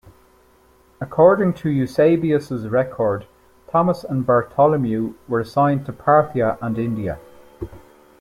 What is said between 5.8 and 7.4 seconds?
to Parthia and India.